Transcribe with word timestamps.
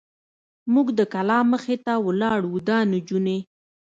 موږ 0.73 0.87
د 0.99 1.01
کلا 1.13 1.39
مخې 1.51 1.75
ته 1.85 1.93
ولاړ 2.05 2.39
و، 2.47 2.53
دا 2.69 2.79
نجونې. 2.93 3.39